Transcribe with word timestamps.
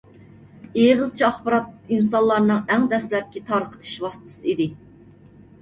ئېغىزچە 0.83 1.27
ئاخبارات 1.27 1.93
ئىنسانلارنىڭ 1.97 2.63
ئەڭ 2.73 2.87
دەسلەپكى 2.95 3.45
تارقىتىش 3.51 3.95
ۋاسىتىسى 4.07 4.45
ئىدى. 4.55 4.69